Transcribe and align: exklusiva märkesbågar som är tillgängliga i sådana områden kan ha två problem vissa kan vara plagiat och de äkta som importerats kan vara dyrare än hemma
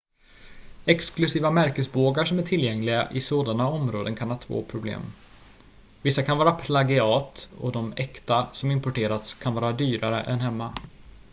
exklusiva 0.85 1.51
märkesbågar 1.51 2.25
som 2.25 2.39
är 2.39 2.43
tillgängliga 2.43 3.11
i 3.11 3.21
sådana 3.21 3.67
områden 3.67 4.15
kan 4.15 4.29
ha 4.31 4.37
två 4.37 4.63
problem 4.63 5.01
vissa 6.01 6.23
kan 6.23 6.37
vara 6.37 6.51
plagiat 6.51 7.49
och 7.59 7.71
de 7.71 7.93
äkta 7.97 8.47
som 8.53 8.71
importerats 8.71 9.33
kan 9.33 9.53
vara 9.53 9.71
dyrare 9.71 10.21
än 10.21 10.39
hemma 10.39 10.73